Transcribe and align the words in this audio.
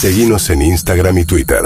Seguimos 0.00 0.48
en 0.50 0.62
Instagram 0.62 1.18
y 1.18 1.24
Twitter. 1.24 1.60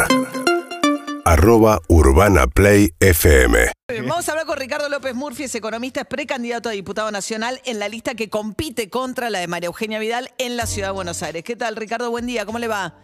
Arroba 1.26 1.82
Urbana 1.88 2.46
Play 2.46 2.94
FM. 2.98 3.72
Vamos 4.08 4.26
a 4.26 4.32
hablar 4.32 4.46
con 4.46 4.56
Ricardo 4.56 4.88
López 4.88 5.14
Murphy, 5.14 5.42
es 5.44 5.54
economista, 5.54 6.00
es 6.00 6.06
precandidato 6.06 6.70
a 6.70 6.72
diputado 6.72 7.10
nacional 7.10 7.60
en 7.66 7.78
la 7.78 7.90
lista 7.90 8.14
que 8.14 8.30
compite 8.30 8.88
contra 8.88 9.28
la 9.28 9.40
de 9.40 9.48
María 9.48 9.66
Eugenia 9.66 9.98
Vidal 9.98 10.30
en 10.38 10.56
la 10.56 10.64
ciudad 10.64 10.88
de 10.88 10.92
Buenos 10.94 11.22
Aires. 11.22 11.44
¿Qué 11.44 11.56
tal, 11.56 11.76
Ricardo? 11.76 12.10
Buen 12.10 12.24
día, 12.24 12.46
¿cómo 12.46 12.58
le 12.58 12.68
va? 12.68 12.94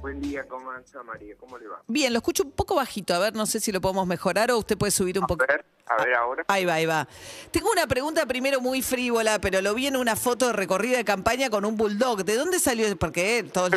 Buen 0.00 0.20
día, 0.20 0.42
¿cómo 0.48 0.68
anda 0.72 1.02
María? 1.04 1.36
¿Cómo 1.38 1.58
le 1.58 1.68
va? 1.68 1.80
Bien, 1.86 2.12
lo 2.12 2.18
escucho 2.18 2.42
un 2.42 2.50
poco 2.50 2.74
bajito, 2.74 3.14
a 3.14 3.20
ver, 3.20 3.36
no 3.36 3.46
sé 3.46 3.60
si 3.60 3.70
lo 3.70 3.80
podemos 3.80 4.04
mejorar 4.08 4.50
o 4.50 4.58
usted 4.58 4.76
puede 4.76 4.90
subir 4.90 5.16
un 5.16 5.24
A 5.24 5.26
poco. 5.28 5.44
ver, 5.46 5.64
a 5.86 6.04
ver 6.04 6.14
ahora. 6.14 6.44
Ahí 6.48 6.64
va, 6.64 6.74
ahí 6.74 6.86
va. 6.86 7.06
Tengo 7.50 7.70
una 7.70 7.86
pregunta 7.86 8.24
primero 8.26 8.60
muy 8.60 8.82
frívola, 8.82 9.38
pero 9.40 9.60
lo 9.60 9.74
vi 9.74 9.86
en 9.86 9.96
una 9.96 10.16
foto 10.16 10.46
de 10.46 10.52
recorrida 10.52 10.96
de 10.98 11.04
campaña 11.04 11.50
con 11.50 11.64
un 11.64 11.76
bulldog. 11.76 12.24
¿De 12.24 12.36
dónde 12.36 12.58
salió? 12.58 12.96
Porque 12.96 13.38
eh, 13.38 13.42
todo 13.44 13.66
el, 13.66 13.74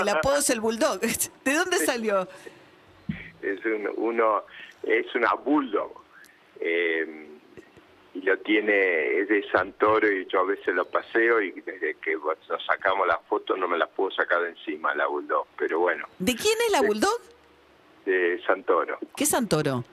el 0.00 0.08
apodo 0.16 0.36
es 0.38 0.50
el 0.50 0.60
bulldog. 0.60 1.00
¿De 1.44 1.52
dónde 1.54 1.78
salió? 1.78 2.28
Es 3.42 3.64
un, 3.64 3.88
uno, 3.96 4.44
es 4.82 5.14
una 5.14 5.34
bulldog. 5.34 5.92
eh, 6.60 7.24
y 8.14 8.22
lo 8.22 8.36
tiene, 8.38 9.20
es 9.20 9.28
de 9.28 9.44
Santoro 9.52 10.10
y 10.10 10.26
yo 10.26 10.40
a 10.40 10.44
veces 10.44 10.74
lo 10.74 10.86
paseo 10.86 11.40
y 11.40 11.52
desde 11.60 11.94
que 11.96 12.16
nos 12.16 12.64
sacamos 12.66 13.06
la 13.06 13.18
foto 13.28 13.56
no 13.56 13.68
me 13.68 13.78
la 13.78 13.86
puedo 13.86 14.10
sacar 14.10 14.42
de 14.42 14.48
encima 14.50 14.92
la 14.94 15.06
bulldog. 15.06 15.46
Pero 15.56 15.78
bueno, 15.80 16.06
¿De 16.18 16.34
quién 16.34 16.56
es 16.66 16.72
la 16.72 16.80
bulldog? 16.82 17.20
de 18.06 18.40
Santoro. 18.46 18.98
¿Qué 19.14 19.26
Santoro? 19.26 19.84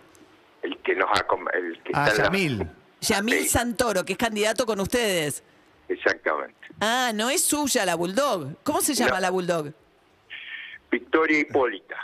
El 0.65 0.77
que 0.81 0.95
nos 0.95 1.07
ha... 1.13 1.23
com- 1.27 1.47
El 1.53 1.81
que 1.83 1.91
Ah, 1.93 2.07
está 2.07 2.11
en 2.11 2.17
la- 2.17 2.23
Yamil. 2.25 2.69
Yamil 3.01 3.39
Sí. 3.43 3.49
Santoro, 3.49 4.03
que 4.03 4.13
es 4.13 4.17
candidato 4.17 4.65
con 4.65 4.79
ustedes. 4.79 5.43
Exactamente. 5.87 6.55
Ah, 6.79 7.11
no 7.13 7.29
es 7.29 7.43
suya 7.43 7.85
la 7.85 7.95
bulldog. 7.95 8.55
¿Cómo 8.63 8.81
se 8.81 8.93
llama 8.95 9.15
No. 9.15 9.19
la 9.21 9.29
bulldog? 9.29 9.71
Victoria 10.91 11.39
Hipólita. 11.39 11.95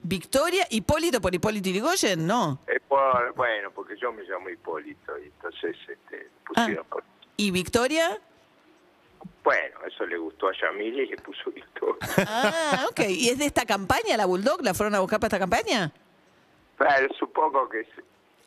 Victoria, 0.00 0.66
Hipólito 0.70 1.20
por 1.20 1.34
Hipólito 1.34 1.68
Yrigoyen, 1.68 2.26
no. 2.26 2.60
Eh, 2.66 2.80
por- 2.86 3.34
bueno, 3.34 3.70
porque 3.72 3.94
yo 4.00 4.12
me 4.12 4.22
llamo 4.22 4.48
Hipólito 4.48 5.18
y 5.18 5.24
entonces 5.26 5.76
este, 5.88 6.30
pusieron 6.46 6.86
por- 6.86 7.02
¿Y 7.36 7.50
Victoria? 7.50 8.18
Bueno, 9.44 9.76
eso 9.86 10.06
le 10.06 10.16
gustó 10.18 10.48
a 10.48 10.52
Yamil 10.60 11.00
y 11.00 11.06
le 11.06 11.16
puso 11.18 11.50
Victoria. 11.50 11.96
Ah, 12.18 12.86
ok. 12.90 13.00
¿Y 13.08 13.28
es 13.28 13.38
de 13.38 13.46
esta 13.46 13.66
campaña 13.66 14.16
la 14.16 14.26
bulldog? 14.26 14.62
¿La 14.62 14.72
fueron 14.74 14.94
a 14.94 15.00
buscar 15.00 15.18
para 15.20 15.28
esta 15.28 15.38
campaña? 15.38 15.92
Pero 16.78 17.12
supongo 17.18 17.68
que 17.68 17.80
es- 17.80 17.88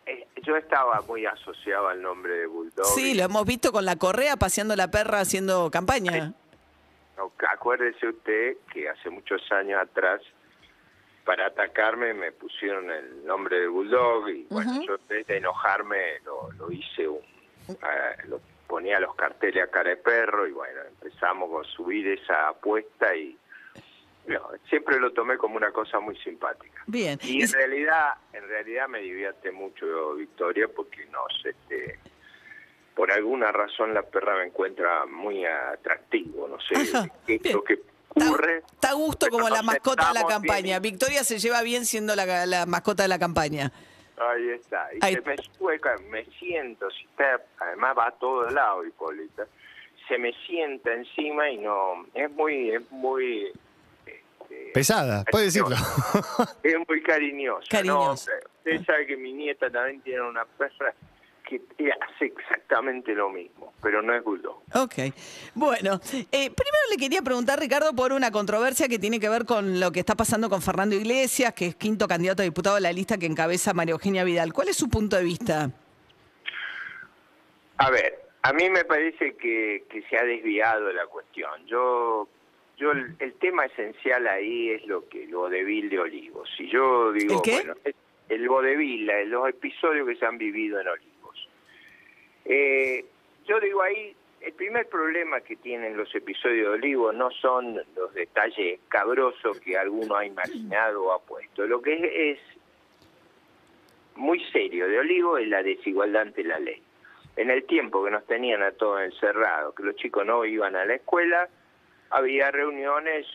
eh, 0.05 0.27
yo 0.43 0.55
estaba 0.57 1.01
muy 1.01 1.25
asociado 1.25 1.89
al 1.89 2.01
nombre 2.01 2.33
de 2.33 2.47
Bulldog. 2.47 2.85
Sí, 2.85 3.13
lo 3.13 3.23
hemos 3.23 3.45
visto 3.45 3.71
con 3.71 3.85
la 3.85 3.97
correa 3.97 4.35
paseando 4.37 4.75
la 4.75 4.89
perra 4.89 5.19
haciendo 5.19 5.69
campaña. 5.69 6.33
no, 7.17 7.31
acuérdese 7.49 8.07
usted 8.07 8.57
que 8.73 8.89
hace 8.89 9.09
muchos 9.09 9.41
años 9.51 9.79
atrás, 9.81 10.21
para 11.23 11.45
atacarme, 11.45 12.15
me 12.15 12.31
pusieron 12.31 12.89
el 12.89 13.23
nombre 13.25 13.59
de 13.59 13.67
Bulldog 13.67 14.27
y 14.29 14.47
bueno, 14.49 14.71
Ujú. 14.71 14.81
yo 14.87 14.95
en 14.95 15.07
vez 15.07 15.27
de 15.27 15.37
enojarme 15.37 16.19
lo, 16.25 16.51
lo 16.53 16.71
hice 16.71 17.07
un... 17.07 17.19
eh, 17.69 17.75
lo 18.27 18.41
ponía 18.67 18.99
los 18.99 19.13
carteles 19.15 19.63
a 19.63 19.67
cara 19.67 19.91
de 19.91 19.97
perro 19.97 20.47
y 20.47 20.51
bueno, 20.51 20.79
empezamos 20.81 21.63
a 21.63 21.69
subir 21.71 22.07
esa 22.07 22.47
apuesta 22.47 23.13
y 23.15 23.37
no, 24.31 24.49
siempre 24.69 24.99
lo 24.99 25.11
tomé 25.13 25.37
como 25.37 25.55
una 25.57 25.71
cosa 25.71 25.99
muy 25.99 26.17
simpática. 26.17 26.83
Bien. 26.87 27.19
Y 27.23 27.39
Y- 27.39 27.43
en 27.43 27.51
realidad, 27.51 28.13
en 28.33 28.47
realidad 28.47 28.87
me 28.87 28.99
divierte 28.99 29.51
mucho 29.51 30.15
Victoria 30.15 30.67
porque 30.67 31.05
nos, 31.07 31.45
este, 31.45 31.99
por 32.95 33.11
alguna 33.11 33.51
razón 33.51 33.93
la 33.93 34.03
perra 34.03 34.35
me 34.37 34.45
encuentra 34.45 35.05
muy 35.05 35.45
atractivo, 35.45 36.47
no 36.47 36.57
sé 36.59 36.97
Ajá, 36.97 37.09
qué 37.25 37.39
es 37.43 37.53
lo 37.53 37.63
que 37.63 37.73
Está, 37.73 38.27
ocurre. 38.29 38.57
está 38.57 38.89
a 38.89 38.93
gusto 38.93 39.27
como 39.29 39.47
la 39.49 39.61
mascota 39.63 40.07
de 40.09 40.13
la 40.15 40.19
bien 40.21 40.27
campaña. 40.27 40.79
Victoria 40.79 41.23
se 41.23 41.39
lleva 41.39 41.61
bien 41.61 41.85
siendo 41.85 42.13
la, 42.15 42.45
la 42.45 42.65
mascota 42.65 43.03
de 43.03 43.09
la 43.09 43.17
campaña. 43.19 43.71
Ahí 44.17 44.49
está. 44.49 44.89
Y 44.93 44.97
Ahí- 45.01 45.15
se 45.15 45.21
me 45.21 45.37
sube, 45.37 45.79
me 46.09 46.25
siento, 46.37 46.89
si 46.91 47.05
está, 47.05 47.41
además 47.59 47.95
va 47.97 48.07
a 48.07 48.11
todos 48.11 48.51
lados 48.53 48.85
Hipólita, 48.85 49.47
se 50.07 50.17
me 50.17 50.33
sienta 50.45 50.93
encima 50.93 51.49
y 51.49 51.57
no, 51.59 52.05
es 52.13 52.29
muy, 52.31 52.71
es 52.71 52.91
muy... 52.91 53.51
Pesada, 54.73 55.23
puede 55.29 55.45
decirlo. 55.45 55.75
Es 56.63 56.75
muy 56.87 57.01
cariñoso. 57.01 57.67
Cariñoso. 57.69 58.31
¿no? 58.31 58.47
Usted 58.57 58.85
sabe 58.85 59.07
que 59.07 59.17
mi 59.17 59.33
nieta 59.33 59.69
también 59.69 60.01
tiene 60.01 60.21
una 60.21 60.45
perra 60.45 60.93
que 61.77 61.91
hace 61.91 62.25
exactamente 62.25 63.13
lo 63.13 63.29
mismo, 63.29 63.73
pero 63.81 64.01
no 64.01 64.13
es 64.15 64.23
bulldog. 64.23 64.61
Ok. 64.73 65.13
Bueno, 65.53 65.99
eh, 66.31 66.49
primero 66.49 66.77
le 66.89 66.97
quería 66.97 67.21
preguntar, 67.21 67.59
Ricardo, 67.59 67.93
por 67.93 68.13
una 68.13 68.31
controversia 68.31 68.87
que 68.87 68.99
tiene 68.99 69.19
que 69.19 69.27
ver 69.27 69.45
con 69.45 69.79
lo 69.79 69.91
que 69.91 69.99
está 69.99 70.15
pasando 70.15 70.49
con 70.49 70.61
Fernando 70.61 70.95
Iglesias, 70.95 71.53
que 71.53 71.67
es 71.67 71.75
quinto 71.75 72.07
candidato 72.07 72.41
a 72.41 72.45
diputado 72.45 72.75
de 72.75 72.81
la 72.81 72.93
lista 72.93 73.17
que 73.17 73.25
encabeza 73.25 73.73
María 73.73 73.93
Eugenia 73.93 74.23
Vidal. 74.23 74.53
¿Cuál 74.53 74.69
es 74.69 74.77
su 74.77 74.89
punto 74.89 75.17
de 75.17 75.23
vista? 75.23 75.71
A 77.77 77.89
ver, 77.89 78.21
a 78.43 78.53
mí 78.53 78.69
me 78.69 78.85
parece 78.85 79.35
que, 79.35 79.85
que 79.89 80.03
se 80.03 80.17
ha 80.17 80.23
desviado 80.23 80.91
la 80.93 81.05
cuestión. 81.07 81.65
Yo, 81.65 82.29
yo 82.81 82.91
el, 82.91 83.15
el 83.19 83.33
tema 83.33 83.65
esencial 83.65 84.27
ahí 84.27 84.71
es 84.71 84.87
lo 84.87 85.07
que 85.07 85.25
el 85.25 85.35
vodevil 85.35 85.87
de 85.87 85.99
Olivos. 85.99 86.49
Si 86.57 86.67
yo 86.67 87.11
digo, 87.11 87.35
¿El 87.35 87.41
qué? 87.43 87.51
bueno, 87.51 87.75
el 88.27 88.49
vodevil, 88.49 89.05
los 89.27 89.47
episodios 89.49 90.07
que 90.07 90.15
se 90.15 90.25
han 90.25 90.39
vivido 90.39 90.79
en 90.79 90.87
Olivos. 90.87 91.49
Eh, 92.45 93.05
yo 93.45 93.59
digo 93.59 93.83
ahí, 93.83 94.15
el 94.41 94.53
primer 94.53 94.89
problema 94.89 95.41
que 95.41 95.57
tienen 95.57 95.95
los 95.95 96.13
episodios 96.15 96.69
de 96.69 96.73
Olivos 96.73 97.13
no 97.13 97.29
son 97.29 97.79
los 97.95 98.13
detalles 98.15 98.79
cabrosos 98.87 99.59
que 99.59 99.77
alguno 99.77 100.15
ha 100.15 100.25
imaginado 100.25 101.03
o 101.03 101.11
ha 101.11 101.19
puesto. 101.19 101.67
Lo 101.67 101.83
que 101.83 101.93
es, 101.93 102.39
es 102.39 102.39
muy 104.15 104.43
serio 104.51 104.87
de 104.87 104.97
Olivo 104.97 105.37
es 105.37 105.47
la 105.47 105.61
desigualdad 105.61 106.23
ante 106.23 106.43
la 106.43 106.57
ley. 106.57 106.81
En 107.35 107.51
el 107.51 107.63
tiempo 107.65 108.03
que 108.03 108.09
nos 108.09 108.25
tenían 108.25 108.63
a 108.63 108.71
todos 108.71 109.01
encerrados, 109.01 109.75
que 109.75 109.83
los 109.83 109.95
chicos 109.97 110.25
no 110.25 110.43
iban 110.45 110.75
a 110.75 110.83
la 110.83 110.95
escuela, 110.95 111.47
había 112.11 112.51
reuniones, 112.51 113.25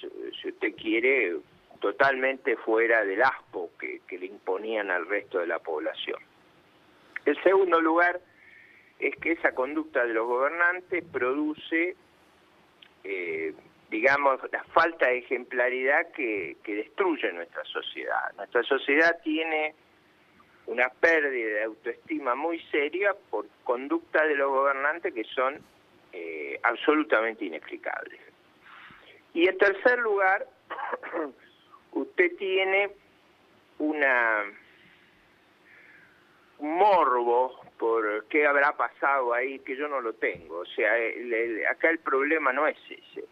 si 0.41 0.48
usted 0.48 0.75
quiere, 0.76 1.37
totalmente 1.81 2.56
fuera 2.56 3.04
del 3.04 3.22
aspo 3.22 3.70
que, 3.78 4.00
le 4.19 4.26
imponían 4.26 4.91
al 4.91 5.06
resto 5.06 5.38
de 5.38 5.47
la 5.47 5.59
población. 5.59 6.19
El 7.25 7.41
segundo 7.42 7.81
lugar 7.81 8.20
es 8.98 9.14
que 9.16 9.32
esa 9.32 9.53
conducta 9.54 10.04
de 10.04 10.14
los 10.14 10.26
gobernantes 10.26 11.04
produce, 11.04 11.97
eh, 13.04 13.54
digamos, 13.91 14.41
la 14.53 14.64
falta 14.64 15.08
de 15.08 15.19
ejemplaridad 15.19 16.12
que, 16.12 16.56
que 16.62 16.76
destruye 16.76 17.32
nuestra 17.32 17.64
sociedad. 17.64 18.32
Nuestra 18.37 18.62
sociedad 18.62 19.19
tiene 19.22 19.75
una 20.66 20.88
pérdida 20.88 21.58
de 21.58 21.62
autoestima 21.64 22.34
muy 22.34 22.60
seria 22.70 23.14
por 23.31 23.47
conducta 23.64 24.25
de 24.26 24.34
los 24.34 24.50
gobernantes 24.50 25.14
que 25.14 25.25
son 25.25 25.60
eh, 26.12 26.58
absolutamente 26.62 27.44
inexplicables. 27.44 28.25
Y 29.36 29.47
en 29.47 29.58
tercer 29.58 29.98
lugar, 29.98 30.47
usted 31.92 32.36
tiene 32.38 32.91
una 33.78 34.44
un 36.58 36.74
morbo 36.78 37.60
por 37.78 38.25
qué 38.28 38.46
habrá 38.46 38.75
pasado 38.78 39.34
ahí 39.34 39.58
que 39.58 39.76
yo 39.76 39.88
no 39.88 40.00
lo 40.00 40.14
tengo. 40.14 40.60
O 40.60 40.64
sea, 40.64 40.96
el- 40.96 41.66
acá 41.66 41.91
el 41.91 41.98
problema 41.98 42.50
no 42.54 42.66
es 42.66 42.78
ese. 42.88 43.26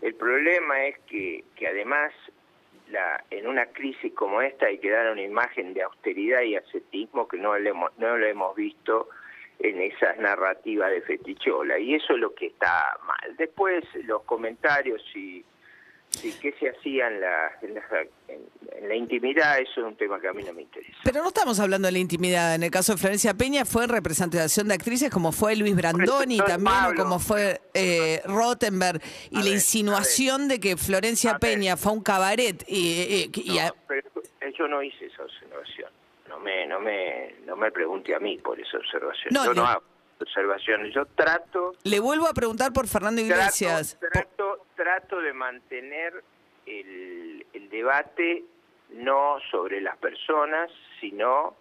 El 0.00 0.14
problema 0.14 0.86
es 0.86 0.98
que, 1.00 1.44
que 1.56 1.68
además 1.68 2.10
la, 2.88 3.22
en 3.28 3.46
una 3.46 3.66
crisis 3.66 4.14
como 4.14 4.40
esta 4.40 4.64
hay 4.64 4.78
que 4.78 4.88
dar 4.90 5.12
una 5.12 5.20
imagen 5.20 5.74
de 5.74 5.82
austeridad 5.82 6.40
y 6.40 6.56
ascetismo 6.56 7.28
que 7.28 7.36
no 7.36 7.58
le 7.58 7.68
hemos, 7.68 7.90
no 7.98 8.16
lo 8.16 8.26
hemos 8.26 8.56
visto 8.56 9.10
en 9.58 9.78
esas 9.82 10.16
narrativas 10.16 10.90
de 10.90 11.02
fetichola. 11.02 11.78
Y 11.78 11.96
eso 11.96 12.14
es 12.14 12.18
lo 12.18 12.34
que 12.34 12.46
está 12.46 12.96
mal. 13.04 13.36
Después 13.36 13.84
los 14.06 14.22
comentarios 14.22 15.02
y, 15.14 15.44
y 16.22 16.32
qué 16.32 16.52
se 16.58 16.68
hacía 16.70 17.06
en 17.08 17.20
la, 17.20 17.52
en, 17.62 17.74
la, 17.74 17.82
en- 18.28 18.50
en 18.76 18.88
la 18.88 18.94
intimidad, 18.94 19.58
eso 19.58 19.80
es 19.80 19.86
un 19.86 19.96
tema 19.96 20.20
que 20.20 20.28
a 20.28 20.32
mí 20.32 20.42
no 20.42 20.52
me 20.52 20.62
interesa. 20.62 20.96
Pero 21.04 21.22
no 21.22 21.28
estamos 21.28 21.58
hablando 21.60 21.86
de 21.86 21.92
la 21.92 21.98
intimidad. 21.98 22.54
En 22.54 22.62
el 22.62 22.70
caso 22.70 22.92
de 22.92 22.98
Florencia 22.98 23.34
Peña 23.34 23.64
fue 23.64 23.84
en 23.84 23.90
representación 23.90 24.68
de 24.68 24.74
actrices 24.74 25.10
como 25.10 25.32
fue 25.32 25.54
Luis 25.56 25.74
Brandoni 25.76 26.38
no 26.38 26.44
también, 26.44 26.74
o 26.86 26.94
como 26.94 27.18
fue 27.18 27.60
eh, 27.74 28.22
Rottenberg. 28.24 29.00
Y 29.30 29.36
A 29.36 29.38
la 29.40 29.44
ver, 29.44 29.54
insinuación 29.54 30.48
de 30.48 30.60
que 30.60 30.76
Florencia. 30.76 31.38
Peña 31.38 31.76
fue 31.76 31.92
a 31.92 31.94
un 31.94 32.02
cabaret 32.02 32.64
y, 32.66 33.30
y- 33.34 33.52
y 33.52 33.58
a- 33.58 33.68
No, 33.68 33.74
pero 33.88 34.08
yo 34.58 34.68
no 34.68 34.82
hice 34.82 35.06
esa 35.06 35.22
observación. 35.24 35.90
No 36.28 36.38
me, 36.38 36.66
no 36.66 36.80
me, 36.80 37.34
no 37.46 37.56
me 37.56 37.70
pregunte 37.72 38.14
a 38.14 38.18
mí 38.20 38.38
por 38.38 38.58
esa 38.60 38.78
observación. 38.78 39.28
No, 39.32 39.44
yo 39.46 39.54
no 39.54 39.66
hago 39.66 39.82
observaciones. 40.20 40.94
Yo 40.94 41.06
trato, 41.06 41.74
le 41.84 41.98
vuelvo 41.98 42.26
a 42.26 42.34
preguntar 42.34 42.72
por 42.72 42.86
Fernando 42.86 43.20
Iglesias. 43.22 43.96
trato, 43.98 44.12
trato, 44.36 44.66
trato 44.80 45.20
de 45.20 45.34
mantener 45.34 46.24
el, 46.64 47.44
el 47.52 47.68
debate 47.68 48.44
no 48.94 49.36
sobre 49.50 49.82
las 49.82 49.98
personas, 49.98 50.70
sino 51.00 51.54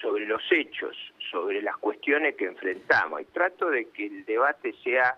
sobre 0.00 0.26
los 0.26 0.42
hechos, 0.50 0.96
sobre 1.30 1.62
las 1.62 1.76
cuestiones 1.76 2.34
que 2.34 2.46
enfrentamos. 2.46 3.20
Y 3.20 3.24
trato 3.26 3.70
de 3.70 3.88
que 3.90 4.06
el 4.06 4.24
debate 4.24 4.74
sea 4.82 5.16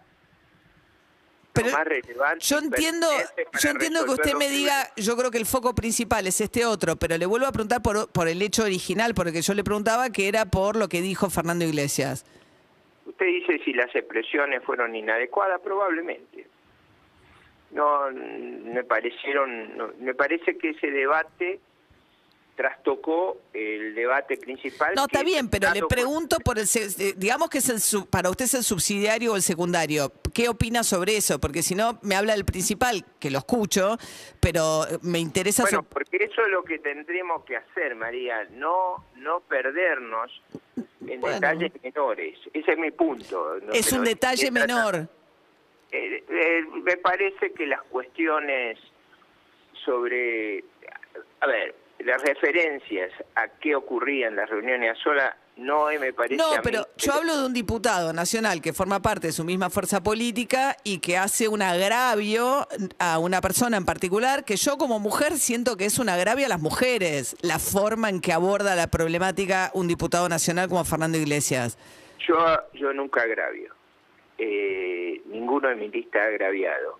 Pero 1.54 1.70
más 1.70 1.86
relevante. 1.86 2.44
Yo 2.44 2.58
entiendo, 2.58 3.06
yo 3.62 3.70
entiendo 3.70 4.04
que 4.04 4.10
usted 4.10 4.34
me 4.34 4.50
diga, 4.50 4.74
yo 4.96 5.16
creo 5.16 5.30
que 5.30 5.38
el 5.38 5.46
foco 5.46 5.74
principal 5.74 6.26
es 6.26 6.42
este 6.42 6.66
otro, 6.66 6.96
pero 6.96 7.16
le 7.16 7.24
vuelvo 7.24 7.46
a 7.46 7.52
preguntar 7.52 7.80
por, 7.80 8.12
por 8.12 8.28
el 8.28 8.42
hecho 8.42 8.64
original, 8.64 9.14
porque 9.14 9.40
yo 9.40 9.54
le 9.54 9.64
preguntaba 9.64 10.10
que 10.10 10.28
era 10.28 10.44
por 10.44 10.76
lo 10.76 10.90
que 10.90 11.00
dijo 11.00 11.30
Fernando 11.30 11.64
Iglesias. 11.64 12.26
Usted 13.06 13.24
dice 13.24 13.58
si 13.64 13.72
las 13.72 13.92
expresiones 13.96 14.62
fueron 14.64 14.94
inadecuadas, 14.94 15.62
probablemente. 15.62 16.46
No, 17.78 18.10
me 18.10 18.82
parecieron, 18.82 19.76
no, 19.76 19.92
me 20.00 20.12
parece 20.12 20.58
que 20.58 20.70
ese 20.70 20.90
debate 20.90 21.60
trastocó 22.56 23.36
el 23.52 23.94
debate 23.94 24.36
principal. 24.36 24.94
No, 24.96 25.04
está 25.04 25.22
bien, 25.22 25.48
pero 25.48 25.72
le 25.72 25.82
pregunto 25.86 26.38
por 26.40 26.58
el, 26.58 26.64
eh, 26.64 27.14
digamos 27.16 27.48
que 27.50 27.58
es 27.58 27.94
el, 27.94 28.08
para 28.08 28.30
usted 28.30 28.46
es 28.46 28.54
el 28.54 28.64
subsidiario 28.64 29.34
o 29.34 29.36
el 29.36 29.42
secundario. 29.42 30.12
¿Qué 30.34 30.48
opina 30.48 30.82
sobre 30.82 31.16
eso? 31.16 31.38
Porque 31.38 31.62
si 31.62 31.76
no, 31.76 32.00
me 32.02 32.16
habla 32.16 32.32
del 32.32 32.44
principal, 32.44 33.04
que 33.20 33.30
lo 33.30 33.38
escucho, 33.38 33.96
pero 34.40 34.88
eh, 34.88 34.98
me 35.02 35.20
interesa 35.20 35.62
Bueno, 35.62 35.84
porque 35.84 36.16
eso 36.16 36.42
es 36.42 36.48
lo 36.48 36.64
que 36.64 36.80
tendremos 36.80 37.44
que 37.44 37.58
hacer, 37.58 37.94
María, 37.94 38.42
no 38.50 39.04
no 39.18 39.38
perdernos 39.38 40.32
en 41.06 41.20
Bueno. 41.20 41.36
detalles 41.36 41.72
menores. 41.80 42.40
Ese 42.52 42.72
es 42.72 42.78
mi 42.78 42.90
punto. 42.90 43.60
¿no? 43.62 43.72
Es 43.72 43.92
un 43.92 44.02
detalle 44.02 44.50
menor. 44.50 45.08
Eh, 45.90 46.24
eh, 46.28 46.64
me 46.82 46.96
parece 46.98 47.52
que 47.52 47.66
las 47.66 47.82
cuestiones 47.84 48.78
sobre, 49.84 50.64
a 51.40 51.46
ver, 51.46 51.74
las 52.00 52.22
referencias 52.22 53.10
a 53.34 53.48
qué 53.48 53.74
ocurría 53.74 54.28
en 54.28 54.36
las 54.36 54.48
reuniones 54.48 54.96
a 54.96 55.02
sola, 55.02 55.36
no 55.56 55.90
eh, 55.90 55.98
me 55.98 56.12
parece 56.12 56.36
No, 56.36 56.52
a 56.52 56.56
mí 56.56 56.60
pero 56.62 56.86
yo 56.96 57.12
hablo 57.12 57.36
de 57.36 57.46
un 57.46 57.52
diputado 57.52 58.12
nacional 58.12 58.60
que 58.60 58.72
forma 58.72 59.00
parte 59.00 59.28
de 59.28 59.32
su 59.32 59.44
misma 59.44 59.70
fuerza 59.70 60.02
política 60.02 60.76
y 60.84 61.00
que 61.00 61.16
hace 61.16 61.48
un 61.48 61.62
agravio 61.62 62.68
a 62.98 63.18
una 63.18 63.40
persona 63.40 63.76
en 63.76 63.84
particular 63.84 64.44
que 64.44 64.56
yo 64.56 64.78
como 64.78 65.00
mujer 65.00 65.36
siento 65.38 65.76
que 65.76 65.86
es 65.86 65.98
un 65.98 66.08
agravio 66.08 66.46
a 66.46 66.48
las 66.48 66.60
mujeres, 66.60 67.34
la 67.42 67.58
forma 67.58 68.08
en 68.08 68.20
que 68.20 68.32
aborda 68.32 68.76
la 68.76 68.86
problemática 68.86 69.70
un 69.74 69.88
diputado 69.88 70.28
nacional 70.28 70.68
como 70.68 70.84
Fernando 70.84 71.18
Iglesias. 71.18 71.78
Yo, 72.26 72.36
yo 72.74 72.92
nunca 72.92 73.22
agravio. 73.22 73.77
Eh, 74.38 75.20
ninguno 75.26 75.68
de 75.68 75.74
mi 75.76 75.88
lista 75.88 76.22
ha 76.22 76.26
agraviado. 76.26 76.98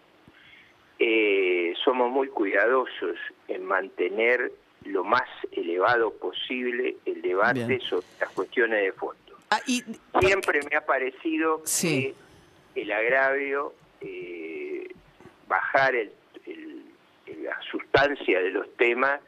Eh, 0.99 1.73
somos 1.85 2.11
muy 2.11 2.29
cuidadosos 2.29 3.17
en 3.47 3.65
mantener 3.65 4.51
lo 4.85 5.05
más 5.05 5.29
elevado 5.53 6.13
posible 6.15 6.97
el 7.07 7.23
debate 7.23 7.65
Bien. 7.67 7.81
sobre 7.81 8.07
las 8.21 8.31
cuestiones 8.31 8.83
de 8.83 8.93
fondo. 8.93 9.39
Ah, 9.51 9.61
y, 9.67 9.83
Siempre 10.21 10.61
me 10.69 10.77
ha 10.77 10.85
parecido 10.85 11.63
Sí. 11.65 12.15
que 12.75 12.81
el 12.83 12.91
agravio, 12.93 13.73
eh, 14.01 14.89
bajar 15.47 15.95
el- 15.95 16.13
la 17.43 17.61
sustancia 17.71 18.41
de 18.41 18.51
los 18.51 18.75
temas, 18.77 19.21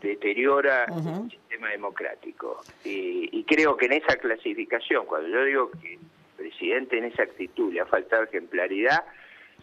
deteriora 0.00 0.84
el 0.84 1.30
sistema 1.30 1.68
democrático. 1.70 2.60
Y, 2.84 3.28
y 3.32 3.44
creo 3.44 3.76
que 3.76 3.86
en 3.86 3.92
esa 3.94 4.16
clasificación, 4.16 5.04
cuando 5.06 5.28
yo 5.28 5.44
digo 5.44 5.70
que 5.72 5.98
presidente 6.40 6.96
en 6.96 7.04
esa 7.04 7.22
actitud 7.22 7.70
le 7.70 7.80
ha 7.80 7.86
faltado 7.86 8.24
ejemplaridad, 8.24 9.04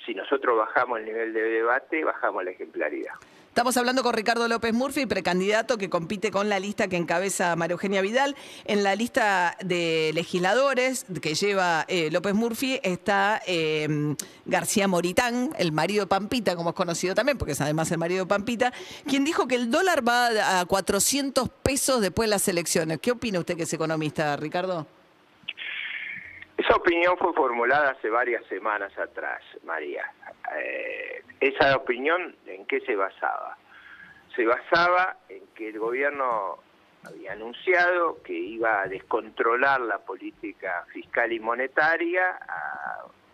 si 0.06 0.14
nosotros 0.14 0.56
bajamos 0.56 1.00
el 1.00 1.06
nivel 1.06 1.34
de 1.34 1.42
debate, 1.42 2.04
bajamos 2.04 2.44
la 2.44 2.52
ejemplaridad. 2.52 3.14
Estamos 3.48 3.76
hablando 3.78 4.04
con 4.04 4.14
Ricardo 4.14 4.48
López 4.48 4.72
Murphy, 4.72 5.08
precandidato 5.08 5.80
que 5.80 5.90
compite 5.90 6.30
con 6.30 6.48
la 6.48 6.60
lista 6.60 6.88
que 6.88 6.96
encabeza 6.96 7.56
María 7.56 7.74
Eugenia 7.74 8.04
Vidal. 8.04 8.36
En 8.66 8.84
la 8.84 8.96
lista 8.96 9.58
de 9.66 10.12
legisladores 10.14 11.08
que 11.24 11.34
lleva 11.34 11.84
eh, 11.88 12.12
López 12.12 12.36
Murphy 12.36 12.80
está 12.84 13.42
eh, 13.48 14.16
García 14.46 14.88
Moritán, 14.88 15.50
el 15.58 15.72
marido 15.72 16.02
de 16.04 16.08
Pampita, 16.08 16.56
como 16.56 16.70
es 16.70 16.76
conocido 16.76 17.16
también, 17.16 17.40
porque 17.40 17.54
es 17.54 17.62
además 17.62 17.92
el 17.92 17.98
marido 17.98 18.26
de 18.26 18.30
Pampita, 18.30 18.72
quien 19.08 19.26
dijo 19.26 19.48
que 19.48 19.56
el 19.56 19.72
dólar 19.72 20.08
va 20.08 20.60
a 20.60 20.66
400 20.68 21.50
pesos 21.50 22.00
después 22.02 22.30
de 22.30 22.36
las 22.36 22.48
elecciones. 22.48 23.00
¿Qué 23.00 23.10
opina 23.10 23.40
usted 23.40 23.58
que 23.58 23.64
es 23.64 23.74
economista, 23.74 24.38
Ricardo? 24.38 24.86
Opinión 26.78 27.18
fue 27.18 27.34
formulada 27.34 27.90
hace 27.90 28.08
varias 28.08 28.46
semanas 28.46 28.96
atrás, 29.00 29.42
María. 29.64 30.12
Eh, 30.56 31.24
esa 31.40 31.76
opinión, 31.76 32.36
¿en 32.46 32.68
qué 32.68 32.82
se 32.82 32.96
basaba? 32.96 33.58
Se 34.36 34.46
basaba 34.46 35.18
en 35.28 35.42
que 35.56 35.70
el 35.70 35.80
gobierno 35.80 36.60
había 37.04 37.34
anunciado 37.34 38.22
que 38.22 38.34
iba 38.34 38.84
a 38.84 38.88
descontrolar 38.88 39.82
la 39.82 39.98
política 39.98 40.86
fiscal 40.94 41.34
y 41.34 41.40
monetaria 41.40 42.38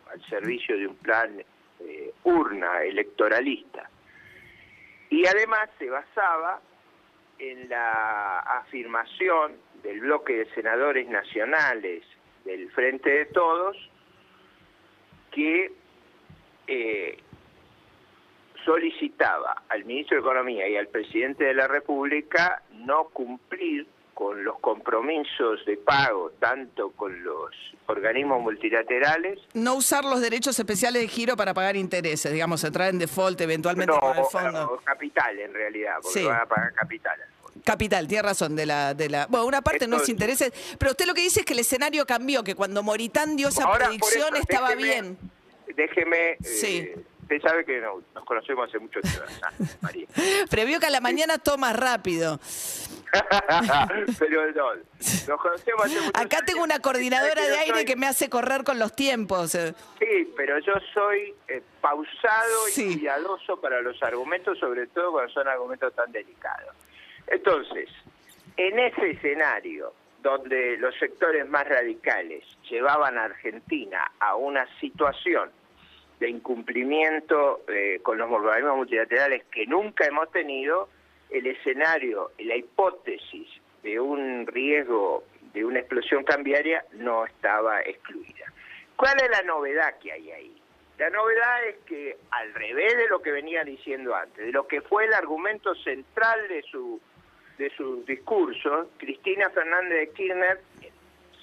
al 0.09 0.25
servicio 0.29 0.77
de 0.77 0.87
un 0.87 0.95
plan 0.95 1.43
eh, 1.81 2.13
urna 2.23 2.81
electoralista. 2.83 3.89
Y 5.09 5.27
además 5.27 5.69
se 5.79 5.89
basaba 5.89 6.61
en 7.39 7.67
la 7.67 8.39
afirmación 8.39 9.57
del 9.83 9.99
bloque 9.99 10.33
de 10.33 10.45
senadores 10.53 11.09
nacionales 11.09 12.05
del 12.45 12.69
Frente 12.71 13.09
de 13.09 13.25
Todos 13.27 13.77
que 15.31 15.71
eh, 16.67 17.17
solicitaba 18.65 19.63
al 19.69 19.83
ministro 19.85 20.17
de 20.17 20.21
Economía 20.21 20.67
y 20.69 20.77
al 20.77 20.87
presidente 20.87 21.43
de 21.45 21.53
la 21.53 21.67
República 21.67 22.61
no 22.71 23.05
cumplir 23.05 23.87
con 24.13 24.43
los 24.43 24.59
compromisos 24.59 25.65
de 25.65 25.75
pago, 25.77 26.29
tanto 26.39 26.91
con 26.91 27.23
los 27.23 27.49
organismos 27.87 28.41
multilaterales, 28.41 29.39
No 29.55 29.75
usar 29.75 30.05
los 30.05 30.21
derechos 30.21 30.57
especiales 30.59 31.01
de 31.01 31.07
giro 31.07 31.35
para 31.35 31.53
pagar 31.55 31.75
intereses, 31.75 32.31
digamos, 32.31 32.63
entrar 32.63 32.89
en 32.89 32.99
default 32.99 33.41
eventualmente 33.41 33.91
no, 33.91 33.99
con 33.99 34.15
el 34.17 34.23
fondo. 34.25 34.73
o 34.73 34.77
capital 34.77 35.39
en 35.39 35.51
realidad, 35.53 35.95
porque 36.01 36.19
Sí. 36.19 36.25
van 36.27 36.41
a 36.41 36.45
pagar 36.45 36.73
capital. 36.73 37.19
Capital, 37.63 38.07
tiene 38.07 38.21
razón, 38.23 38.55
de 38.55 38.65
la, 38.65 38.93
de 38.93 39.09
la. 39.09 39.25
Bueno, 39.27 39.45
una 39.45 39.61
parte 39.61 39.87
no 39.87 39.97
es 39.97 40.09
intereses, 40.09 40.51
pero 40.77 40.91
usted 40.91 41.05
lo 41.05 41.13
que 41.13 41.21
dice 41.21 41.41
es 41.41 41.45
que 41.45 41.53
el 41.53 41.59
escenario 41.59 42.05
cambió, 42.05 42.43
que 42.43 42.55
cuando 42.55 42.83
Moritán 42.83 43.35
dio 43.37 43.47
esa 43.49 43.63
Ahora, 43.63 43.85
predicción 43.87 44.35
eso, 44.35 44.43
estaba 44.49 44.69
déjeme- 44.71 44.83
bien. 44.83 45.17
Déjeme, 45.75 46.37
Sí. 46.43 46.77
eh, 46.79 46.99
usted 47.21 47.41
sabe 47.41 47.63
que 47.65 47.79
no- 47.79 48.01
nos 48.13 48.25
conocemos 48.25 48.67
hace 48.69 48.79
mucho 48.79 48.99
tiempo, 49.01 49.21
María. 49.81 50.05
Previó 50.49 50.79
que 50.79 50.85
a 50.87 50.89
la 50.89 50.99
mañana 51.01 51.37
toma 51.37 51.71
rápido. 51.73 52.39
Pero 54.19 54.51
no, 54.53 54.73
nos 55.27 55.41
conocemos 55.41 55.85
hace 55.85 55.99
mucho 56.01 56.11
Acá 56.19 56.39
tengo 56.45 56.63
una 56.63 56.79
coordinadora 56.79 57.45
de 57.47 57.57
aire 57.59 57.85
que 57.85 57.95
me 57.95 58.07
hace 58.07 58.29
correr 58.29 58.63
con 58.63 58.79
los 58.79 58.95
tiempos. 58.95 59.55
eh. 59.55 59.73
Sí, 59.99 60.33
pero 60.35 60.57
yo 60.59 60.73
soy 60.93 61.33
eh, 61.47 61.61
pausado 61.81 62.67
Sí. 62.71 62.89
y 62.89 62.93
cuidadoso 62.97 63.59
para 63.61 63.81
los 63.81 64.01
argumentos, 64.03 64.57
sobre 64.59 64.87
todo 64.87 65.11
cuando 65.11 65.31
son 65.33 65.47
argumentos 65.47 65.93
tan 65.95 66.11
delicados. 66.11 66.75
Entonces, 67.27 67.89
en 68.57 68.79
ese 68.79 69.11
escenario 69.11 69.93
donde 70.21 70.77
los 70.77 70.97
sectores 70.97 71.47
más 71.49 71.67
radicales 71.67 72.45
llevaban 72.69 73.17
a 73.17 73.25
Argentina 73.25 74.11
a 74.19 74.35
una 74.35 74.65
situación 74.79 75.51
de 76.19 76.29
incumplimiento 76.29 77.63
eh, 77.67 77.99
con 78.01 78.17
los 78.17 78.31
organismos 78.31 78.77
multilaterales 78.77 79.43
que 79.51 79.65
nunca 79.67 80.05
hemos 80.05 80.31
tenido, 80.31 80.87
el 81.29 81.45
escenario, 81.47 82.31
la 82.39 82.55
hipótesis 82.55 83.49
de 83.81 83.99
un 83.99 84.47
riesgo 84.47 85.25
de 85.53 85.65
una 85.65 85.79
explosión 85.79 86.23
cambiaria 86.23 86.85
no 86.93 87.25
estaba 87.25 87.81
excluida. 87.81 88.45
¿Cuál 88.95 89.17
es 89.21 89.29
la 89.29 89.41
novedad 89.41 89.97
que 89.99 90.11
hay 90.11 90.31
ahí? 90.31 90.61
La 90.97 91.09
novedad 91.09 91.67
es 91.67 91.75
que, 91.85 92.17
al 92.31 92.53
revés 92.53 92.95
de 92.95 93.07
lo 93.09 93.21
que 93.21 93.31
venía 93.31 93.63
diciendo 93.63 94.15
antes, 94.15 94.45
de 94.45 94.51
lo 94.51 94.67
que 94.67 94.81
fue 94.81 95.05
el 95.05 95.13
argumento 95.13 95.75
central 95.75 96.47
de 96.47 96.61
su 96.63 97.01
de 97.57 97.69
sus 97.75 98.05
discursos, 98.05 98.87
Cristina 98.97 99.49
Fernández 99.49 99.99
de 99.99 100.09
Kirchner, 100.13 100.59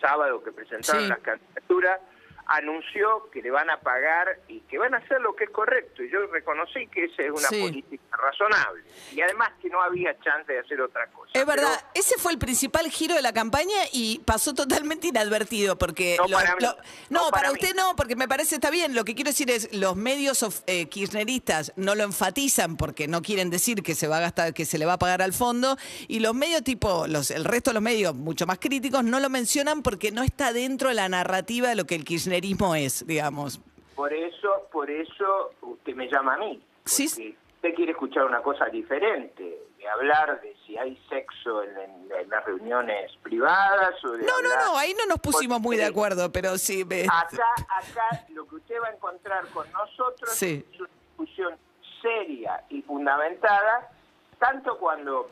sábado 0.01 0.43
que 0.43 0.53
presentaron 0.53 1.03
Sí. 1.03 1.09
las 1.09 1.19
candidaturas, 1.21 2.01
anunció 2.47 3.31
que 3.33 3.43
le 3.43 3.51
van 3.51 3.71
a 3.71 3.79
pagar 3.81 4.41
y 4.49 4.61
que 4.61 4.79
van 4.79 4.95
a 4.95 4.99
hacer 4.99 5.21
lo 5.21 5.35
que 5.37 5.45
es 5.45 5.51
correcto. 5.51 6.03
Y 6.03 6.11
yo 6.11 6.27
reconocí 6.27 6.87
que 6.89 7.05
esa 7.05 7.23
es 7.23 7.31
una 7.31 7.49
Sí. 7.49 7.61
política 7.61 8.17
razonable. 8.17 8.83
Y 9.13 9.21
además 9.21 9.51
que 9.63 9.69
no 9.69 9.81
había 9.83 10.19
chance 10.21 10.53
de 10.53 10.59
hacer 10.59 10.81
otra 10.81 11.07
cosa. 11.09 11.31
Es 11.35 11.47
verdad, 11.47 11.69
Pero- 11.79 11.91
ese 11.95 12.17
fue 12.19 12.33
el 12.33 12.39
principal 12.39 12.91
giro 12.91 13.15
de 13.15 13.23
la 13.23 13.33
campaña 13.33 13.77
y 13.93 14.19
pasó 14.21 14.55
totalmente 14.55 15.09
inadvertido 15.09 15.79
porque 15.79 16.17
No 16.19 16.29
para 16.29 16.57
mí, 16.57 16.63
no, 16.65 16.77
no 17.11 17.21
para, 17.31 17.31
para 17.31 17.53
usted 17.53 17.69
mí. 17.69 17.75
no, 17.77 17.95
porque 17.97 18.17
me 18.17 18.29
parece 18.29 18.57
está 18.57 18.71
bien. 18.71 18.95
Lo 18.95 19.05
que 19.05 19.15
quiero 19.15 19.31
decir 19.31 19.51
es 19.51 19.73
los 19.75 19.97
medios 19.97 20.43
of- 20.43 20.63
eh, 20.67 20.87
kirchneristas 20.89 21.73
no 21.77 21.95
lo 21.95 22.05
enfatizan 22.05 22.77
porque 22.77 23.07
no 23.09 23.23
quieren 23.23 23.51
decir 23.51 23.83
que 23.83 23.95
se 23.95 24.09
va 24.09 24.19
a 24.19 24.21
gastar, 24.21 24.55
que 24.55 24.65
se 24.65 24.79
le 24.79 24.87
va 24.87 24.95
a 24.95 24.99
pagar 24.99 25.23
al 25.23 25.33
fondo 25.33 25.77
y 26.09 26.21
los 26.21 26.35
medios 26.35 26.63
tipo 26.65 27.07
los 27.07 27.31
el 27.31 27.45
resto 27.45 27.71
de 27.71 27.75
los 27.75 27.83
medios 27.83 28.15
mucho 28.15 28.47
más 28.47 28.59
críticos 28.59 29.05
no 29.05 29.21
lo 29.21 29.29
mencionan 29.31 29.83
porque 29.83 30.11
no 30.11 30.23
está 30.23 30.53
dentro 30.53 30.89
de 30.89 30.95
la 30.95 31.09
narrativa 31.09 31.69
de 31.69 31.75
lo 31.77 31.87
que 31.87 31.95
el 31.95 32.05
kirchnerismo 32.05 32.30
es, 32.33 33.07
digamos. 33.07 33.61
Por 33.95 34.13
eso, 34.13 34.69
por 34.73 34.91
eso 34.91 35.53
usted 35.63 35.95
me 35.95 36.09
llama 36.09 36.35
a 36.35 36.39
mí. 36.39 36.63
Sí. 36.85 37.37
usted 37.57 37.75
quiere 37.75 37.93
escuchar 37.93 38.25
una 38.25 38.41
cosa 38.43 38.65
diferente, 38.67 39.59
de 39.79 39.89
hablar 39.89 40.41
de 40.41 40.57
si 40.67 40.79
hay 40.79 40.97
sexo 41.11 41.63
en, 41.63 41.77
en- 41.77 42.09
en 42.21 42.29
las 42.31 42.43
reuniones 42.47 43.13
privadas 43.23 44.03
o 44.05 44.13
de 44.13 44.25
No, 44.25 44.41
no, 44.43 44.51
hablar- 44.51 44.65
no, 44.67 44.79
ahí 44.79 44.95
no 44.99 45.05
nos 45.07 45.19
pusimos 45.21 45.61
muy 45.61 45.77
de 45.77 45.85
acuerdo, 45.85 46.33
pero 46.33 46.57
sí. 46.57 46.85
me- 46.87 47.03
Acá, 47.05 47.45
acá 47.69 48.25
lo 48.31 48.47
que 48.49 48.57
usted 48.57 48.77
va 48.83 48.89
a 48.89 48.93
encontrar 48.93 49.47
con 49.49 49.71
nosotros 49.73 50.31
Sí. 50.33 50.65
es 50.73 50.81
una 50.81 50.89
discusión 51.09 51.55
seria 52.01 52.65
y 52.71 52.81
fundamentada, 52.83 53.91
tanto 54.39 54.79
cuando 54.79 55.29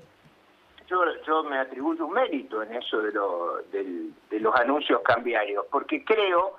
yo, 0.87 1.01
yo 1.27 1.43
me 1.45 1.59
atribuyo 1.59 2.07
un 2.07 2.13
mérito 2.13 2.63
en 2.63 2.75
eso 2.75 2.99
de, 3.01 3.13
lo- 3.13 3.63
del- 3.73 4.13
de 4.31 4.41
los 4.41 4.55
anuncios 4.55 5.01
cambiarios, 5.03 5.65
porque 5.71 6.05
creo 6.05 6.57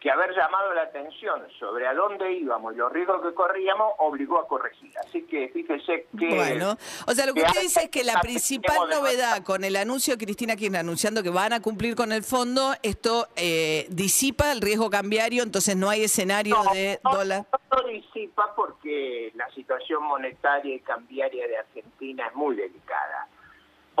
que 0.00 0.10
haber 0.10 0.34
llamado 0.34 0.72
la 0.74 0.82
atención 0.82 1.42
sobre 1.58 1.86
a 1.86 1.94
dónde 1.94 2.32
íbamos 2.32 2.74
y 2.74 2.76
los 2.76 2.92
riesgos 2.92 3.22
que 3.22 3.34
corríamos 3.34 3.92
obligó 3.98 4.38
a 4.38 4.46
corregir. 4.46 4.92
Así 4.98 5.22
que 5.22 5.48
fíjese 5.48 6.06
que... 6.18 6.28
Bueno, 6.34 6.76
o 7.06 7.12
sea, 7.12 7.26
lo 7.26 7.34
que 7.34 7.40
que 7.40 7.46
usted 7.46 7.62
dice 7.62 7.82
es 7.84 7.90
que 7.90 8.04
la 8.04 8.20
principal 8.20 8.88
novedad 8.88 9.42
con 9.42 9.64
el 9.64 9.76
anuncio 9.76 10.16
de 10.16 10.24
Cristina 10.24 10.56
Kirchner 10.56 10.80
anunciando 10.80 11.22
que 11.22 11.30
van 11.30 11.52
a 11.52 11.60
cumplir 11.60 11.96
con 11.96 12.12
el 12.12 12.22
fondo, 12.22 12.74
esto 12.82 13.28
eh, 13.36 13.86
disipa 13.90 14.52
el 14.52 14.60
riesgo 14.60 14.90
cambiario, 14.90 15.42
entonces 15.42 15.76
no 15.76 15.90
hay 15.90 16.04
escenario 16.04 16.56
de 16.72 17.00
no, 17.04 17.14
dólar. 17.14 17.46
No 17.72 17.88
disipa 17.88 18.54
porque 18.54 19.32
la 19.34 19.50
situación 19.50 20.02
monetaria 20.04 20.74
y 20.74 20.80
cambiaria 20.80 21.46
de 21.48 21.58
Argentina 21.58 22.26
es 22.28 22.34
muy 22.34 22.56
delicada. 22.56 23.28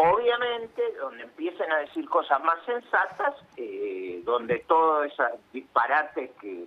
Obviamente, 0.00 0.82
donde 1.00 1.24
empiecen 1.24 1.72
a 1.72 1.78
decir 1.78 2.08
cosas 2.08 2.40
más 2.44 2.56
sensatas, 2.64 3.34
eh, 3.56 4.22
donde 4.24 4.60
todos 4.60 5.06
esos 5.06 5.26
disparates 5.52 6.30
que, 6.40 6.66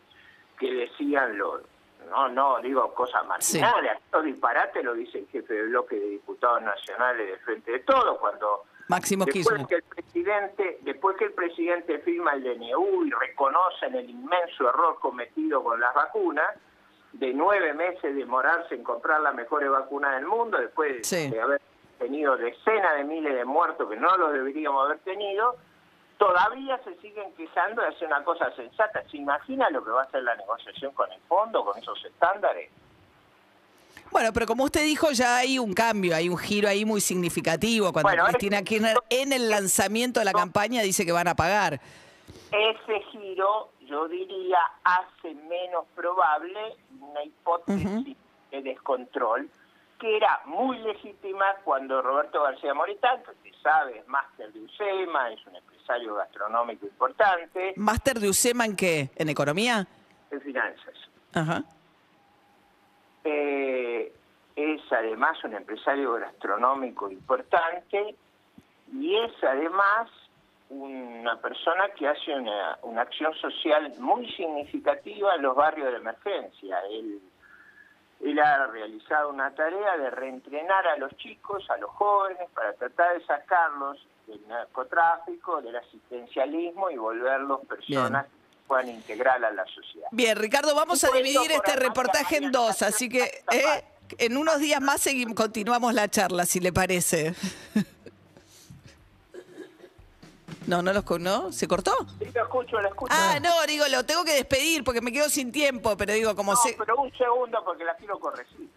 que 0.59 0.73
decían 0.73 1.38
los, 1.38 1.61
no, 2.09 2.27
no, 2.27 2.59
digo 2.61 2.93
cosas 2.93 3.25
marginales, 3.27 3.93
los 4.11 4.25
disparates 4.25 4.83
lo 4.83 4.93
dice 4.93 5.19
el 5.19 5.27
jefe 5.29 5.53
del 5.53 5.69
bloque 5.69 5.95
de 5.97 6.07
diputados 6.09 6.61
nacionales 6.61 7.25
del 7.29 7.39
Frente 7.39 7.71
de 7.71 7.79
Todos, 7.79 8.17
cuando 8.19 8.65
Máximo 8.89 9.23
Después 9.23 9.47
Kirchner. 9.47 9.67
que 9.67 9.75
el 9.75 9.83
presidente, 9.83 10.77
después 10.81 11.15
que 11.15 11.25
el 11.25 11.33
presidente 11.33 12.00
firma 12.00 12.33
el 12.33 12.43
DNU 12.43 13.05
y 13.05 13.11
reconocen 13.11 13.95
el 13.95 14.09
inmenso 14.09 14.67
error 14.67 15.00
cometido 15.00 15.63
con 15.63 15.79
las 15.79 15.93
vacunas, 15.93 16.50
de 17.13 17.33
nueve 17.33 17.73
meses 17.73 18.01
de 18.01 18.13
demorarse 18.13 18.75
en 18.75 18.83
comprar 18.83 19.21
las 19.21 19.33
mejores 19.35 19.69
vacunas 19.69 20.15
del 20.15 20.25
mundo, 20.25 20.57
después 20.57 20.97
de- 20.97 21.03
Sí. 21.05 21.29
de 21.29 21.39
haber 21.41 21.61
tenido 22.01 22.36
decenas 22.36 22.96
de 22.98 23.03
miles 23.03 23.34
de 23.36 23.46
muertos 23.46 23.88
que 23.89 23.96
no 23.96 24.17
los 24.17 24.34
deberíamos 24.34 24.86
haber 24.86 25.00
tenido, 25.00 25.55
todavía 26.17 26.79
se 26.84 26.96
siguen 27.00 27.31
quejando 27.38 27.81
de 27.84 27.89
hacer 27.89 28.08
una 28.08 28.24
cosa 28.24 28.53
sensata. 28.55 29.03
¿Se 29.10 29.17
imagina 29.17 29.70
lo 29.70 29.84
que 29.84 29.91
va 29.91 30.01
a 30.03 30.10
ser 30.12 30.24
la 30.24 30.36
negociación 30.36 30.91
con 30.93 31.12
el 31.12 31.20
fondo, 31.27 31.63
con 31.63 31.77
esos 31.77 32.03
estándares? 32.05 32.70
Bueno, 34.10 34.31
pero 34.34 34.46
como 34.46 34.63
usted 34.65 34.84
dijo, 34.84 35.12
ya 35.12 35.38
hay 35.38 35.58
un 35.60 35.74
cambio, 35.74 36.15
hay 36.15 36.27
un 36.27 36.38
giro 36.38 36.67
ahí 36.67 36.84
muy 36.86 37.00
significativo. 37.01 37.93
Cuando 37.93 38.10
Bueno, 38.10 38.25
Cristina 38.25 38.58
es- 38.58 38.63
Kirchner 38.65 38.98
en 39.10 39.31
el 39.31 39.50
lanzamiento 39.50 40.20
de 40.20 40.25
la 40.25 40.34
campaña 40.34 40.81
dice 40.81 41.05
que 41.05 41.12
van 41.12 41.27
a 41.27 41.36
pagar. 41.36 41.79
Ese 42.51 43.00
giro, 43.12 43.70
yo 43.81 44.08
diría, 44.08 44.58
hace 44.84 45.34
menos 45.34 45.86
probable 45.96 46.75
una 47.00 47.24
hipótesis 47.24 48.17
de 48.51 48.62
descontrol 48.62 49.50
que 50.01 50.17
era 50.17 50.41
muy 50.46 50.79
legítima 50.79 51.46
cuando 51.63 52.01
Roberto 52.01 52.41
García 52.41 52.74
Moritán, 52.74 53.22
que 53.22 53.29
usted 53.29 53.62
sabe, 53.62 54.00
es 54.00 54.08
máster 54.08 54.51
de 54.51 54.60
UCEMA, 54.62 55.31
es 55.31 55.46
un 55.46 55.55
empresario 55.55 56.15
gastronómico 56.15 56.88
importante, 56.88 57.74
¿Máster 57.75 58.20
de 58.20 58.27
UCEMA 58.27 58.65
en 58.65 58.75
qué? 58.75 59.12
¿En 59.15 59.29
economía? 59.29 59.86
en 60.31 60.41
finanzas. 60.41 60.96
Ajá. 61.36 61.63
Eh, 63.24 64.12
es 64.55 64.81
además 64.91 65.38
un 65.43 65.53
empresario 65.53 66.13
gastronómico 66.13 67.12
importante 67.12 68.15
y 68.91 69.15
es 69.17 69.31
además 69.43 70.10
una 70.70 71.39
persona 71.39 71.89
que 71.89 72.08
hace 72.08 72.34
una, 72.34 72.79
una 72.81 73.03
acción 73.03 73.36
social 73.36 73.93
muy 74.00 74.27
significativa 74.31 75.36
en 75.36 75.43
los 75.43 75.55
barrios 75.55 75.91
de 75.91 75.98
emergencia. 75.98 76.79
Él, 76.89 77.22
él 78.24 78.40
ha 78.40 78.68
realizado 78.68 79.30
una 79.30 79.54
tarea 79.56 79.98
de 79.98 80.10
reentrenar 80.12 80.88
a 80.88 80.98
los 80.98 81.16
chicos, 81.18 81.68
a 81.70 81.78
los 81.78 81.90
jóvenes, 81.92 82.48
para 82.54 82.74
tratar 82.74 83.18
de 83.18 83.25
sacarlos 83.25 83.98
del 84.28 84.48
narcotráfico, 84.48 85.62
del 85.62 85.75
asistencialismo 85.75 86.90
y 86.90 86.98
volverlos 86.98 87.66
personas 87.66 88.25
que 88.25 88.58
puedan 88.68 88.90
integrar 88.90 89.44
a 89.44 89.51
la 89.51 89.66
sociedad. 89.66 90.08
Bien, 90.12 90.38
Ricardo, 90.38 90.75
vamos 90.75 91.04
a 91.04 91.10
dividir 91.12 91.51
este 91.51 91.75
reportaje 91.75 92.38
en 92.38 92.51
dos, 92.51 92.82
así 92.84 93.10
que 93.10 93.24
eh, 93.51 93.84
en 94.18 94.38
unos 94.38 94.60
días 94.60 94.82
más 94.82 95.01
seguimos, 95.01 95.36
continuamos 95.36 95.94
la 95.94 96.08
charla, 96.08 96.46
si 96.46 96.60
le 96.60 96.72
parece. 96.72 97.34
No, 100.72 100.82
no 100.82 100.94
los 100.94 101.04
¿no? 101.20 101.51
¿Se 101.51 101.68
cortó? 101.68 101.92
Sí, 102.18 102.32
lo 102.34 102.44
escucho, 102.44 102.80
lo 102.80 102.88
escucho. 102.88 103.13
Ah, 103.13 103.40
no, 103.44 103.50
digo, 103.68 103.84
lo 103.92 104.06
tengo 104.06 104.24
que 104.24 104.36
despedir 104.36 104.86
porque 104.86 105.01
me 105.01 105.12
quedo 105.12 105.28
sin 105.28 105.51
tiempo, 105.51 105.98
pero 105.98 106.13
digo, 106.13 106.34
como 106.34 106.54
No, 106.54 106.58
se... 106.60 106.75
pero 106.78 106.96
un 106.96 107.12
segundo 107.18 107.62
porque 107.66 107.84
la 107.84 107.94
quiero 107.96 108.18
corregir. 108.18 108.70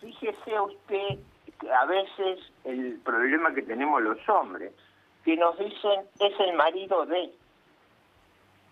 Fíjese 0.00 0.60
usted 0.60 1.18
que 1.60 1.72
a 1.72 1.84
veces 1.84 2.40
el 2.64 2.98
problema 3.04 3.54
que 3.54 3.62
tenemos 3.62 4.02
los 4.02 4.18
hombres, 4.28 4.72
que 5.24 5.36
nos 5.36 5.56
dicen 5.56 6.00
es 6.18 6.32
el 6.40 6.54
marido 6.54 7.06
de. 7.06 7.32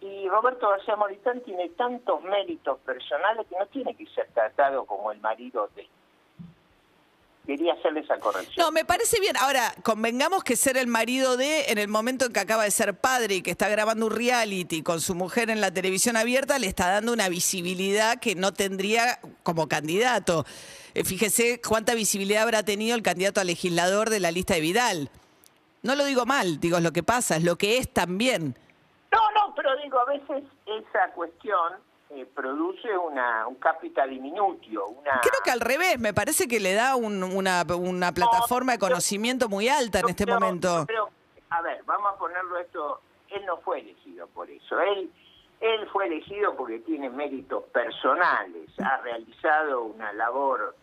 Y 0.00 0.28
Roberto 0.28 0.68
García 0.68 0.96
Moritán 0.96 1.42
tiene 1.42 1.68
tantos 1.68 2.24
méritos 2.24 2.80
personales 2.80 3.46
que 3.48 3.56
no 3.56 3.66
tiene 3.66 3.94
que 3.94 4.06
ser 4.06 4.28
tratado 4.34 4.84
como 4.84 5.12
el 5.12 5.20
marido 5.20 5.70
de. 5.76 5.86
Quería 7.46 7.72
hacerle 7.72 8.00
esa 8.00 8.18
corrección. 8.18 8.64
No, 8.64 8.70
me 8.70 8.84
parece 8.84 9.18
bien. 9.18 9.36
Ahora, 9.36 9.74
convengamos 9.82 10.44
que 10.44 10.54
ser 10.54 10.76
el 10.76 10.86
marido 10.86 11.36
de, 11.36 11.64
en 11.64 11.78
el 11.78 11.88
momento 11.88 12.26
en 12.26 12.32
que 12.32 12.38
acaba 12.38 12.64
de 12.64 12.70
ser 12.70 12.94
padre 12.94 13.36
y 13.36 13.42
que 13.42 13.50
está 13.50 13.68
grabando 13.68 14.06
un 14.06 14.12
reality 14.12 14.82
con 14.82 15.00
su 15.00 15.16
mujer 15.16 15.50
en 15.50 15.60
la 15.60 15.72
televisión 15.72 16.16
abierta, 16.16 16.60
le 16.60 16.68
está 16.68 16.88
dando 16.88 17.12
una 17.12 17.28
visibilidad 17.28 18.20
que 18.20 18.36
no 18.36 18.52
tendría 18.52 19.18
como 19.42 19.68
candidato. 19.68 20.46
Eh, 20.94 21.04
fíjese 21.04 21.60
cuánta 21.60 21.94
visibilidad 21.94 22.44
habrá 22.44 22.62
tenido 22.62 22.94
el 22.94 23.02
candidato 23.02 23.40
a 23.40 23.44
legislador 23.44 24.08
de 24.08 24.20
la 24.20 24.30
lista 24.30 24.54
de 24.54 24.60
Vidal. 24.60 25.10
No 25.82 25.96
lo 25.96 26.04
digo 26.04 26.26
mal, 26.26 26.60
digo, 26.60 26.76
es 26.76 26.82
lo 26.84 26.92
que 26.92 27.02
pasa, 27.02 27.36
es 27.36 27.42
lo 27.42 27.56
que 27.56 27.78
es 27.78 27.92
también. 27.92 28.56
No, 29.10 29.20
no, 29.32 29.52
pero 29.56 29.70
digo, 29.82 29.98
a 29.98 30.04
veces 30.04 30.44
esa 30.64 31.10
cuestión 31.14 31.72
eh, 32.14 32.26
produce 32.26 32.96
una, 32.96 33.46
un 33.46 33.54
capital 33.56 34.10
diminutio, 34.10 34.86
una... 34.88 35.20
Creo 35.20 35.40
que 35.44 35.50
al 35.50 35.60
revés, 35.60 35.98
me 35.98 36.12
parece 36.14 36.46
que 36.48 36.60
le 36.60 36.74
da 36.74 36.96
un- 36.96 37.22
una, 37.22 37.64
una 37.76 38.12
plataforma 38.12 38.72
de 38.72 38.78
yo- 38.78 38.86
conocimiento 38.88 39.48
muy 39.48 39.68
alta 39.68 40.00
en 40.00 40.08
este 40.10 40.24
creo- 40.24 40.38
momento. 40.40 40.84
creo- 40.86 41.10
a 41.50 41.60
ver, 41.62 41.82
vamos 41.84 42.12
a 42.14 42.18
ponerlo 42.18 42.58
esto. 42.58 43.00
Él 43.28 43.44
no 43.46 43.58
fue 43.58 43.80
elegido 43.80 44.26
por 44.28 44.50
eso. 44.50 44.80
Él, 44.80 45.10
él 45.60 45.88
fue 45.92 46.06
elegido 46.06 46.54
porque 46.56 46.78
tiene 46.80 47.08
méritos 47.10 47.64
personales. 47.64 48.68
Ha 48.82 48.98
realizado 48.98 49.82
una 49.82 50.12
labor 50.12 50.74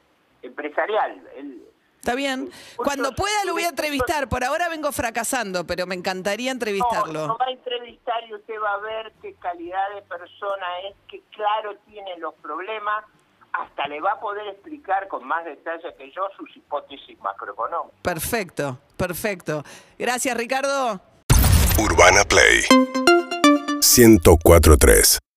empresarial. 0.41 1.21
Él, 1.35 1.63
Está 1.99 2.15
bien. 2.15 2.49
Cuando 2.77 3.13
pueda 3.13 3.43
lo 3.45 3.53
voy 3.53 3.63
a 3.63 3.69
entrevistar. 3.69 4.29
Por 4.29 4.43
ahora 4.43 4.69
vengo 4.69 4.91
fracasando, 4.91 5.67
pero 5.67 5.85
me 5.85 5.95
encantaría 5.95 6.51
no, 6.51 6.53
entrevistarlo. 6.53 7.27
lo 7.27 7.37
va 7.37 7.45
a 7.45 7.51
entrevistar 7.51 8.23
y 8.29 8.33
usted 8.33 8.55
va 8.63 8.73
a 8.73 8.77
ver 8.77 9.13
qué 9.21 9.33
calidad 9.35 9.83
de 9.95 10.01
persona 10.03 10.65
es, 10.87 10.95
que 11.07 11.21
claro 11.35 11.75
tiene 11.85 12.17
los 12.17 12.33
problemas. 12.35 13.03
Hasta 13.51 13.87
le 13.87 13.99
va 13.99 14.11
a 14.13 14.19
poder 14.19 14.47
explicar 14.47 15.07
con 15.07 15.25
más 15.25 15.43
detalle 15.43 15.93
que 15.97 16.11
yo 16.11 16.21
sus 16.37 16.55
hipótesis 16.55 17.19
macroeconómicas. 17.19 17.99
Perfecto, 18.01 18.77
perfecto. 18.95 19.63
Gracias, 19.97 20.37
Ricardo. 20.37 21.01
Urbana 21.77 22.23
Play 22.23 22.63
1043 23.81 25.19